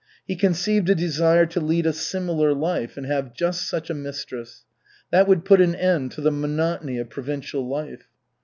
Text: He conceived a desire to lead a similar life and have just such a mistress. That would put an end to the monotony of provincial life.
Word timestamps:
He 0.25 0.35
conceived 0.35 0.89
a 0.89 0.95
desire 0.95 1.45
to 1.45 1.61
lead 1.61 1.85
a 1.85 1.93
similar 1.93 2.55
life 2.55 2.97
and 2.97 3.05
have 3.05 3.35
just 3.35 3.67
such 3.69 3.91
a 3.91 3.93
mistress. 3.93 4.65
That 5.11 5.27
would 5.27 5.45
put 5.45 5.61
an 5.61 5.75
end 5.75 6.11
to 6.13 6.21
the 6.21 6.31
monotony 6.31 6.97
of 6.97 7.11
provincial 7.11 7.67
life. 7.69 8.07